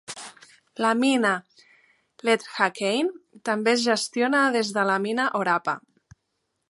La 0.83 0.93
mina 1.01 1.33
Letlhakane 2.29 3.43
també 3.51 3.75
es 3.75 3.85
gestiona 3.91 4.43
des 4.57 4.73
de 4.79 4.87
la 4.93 4.97
mina 5.05 5.29
Orapa. 5.43 5.81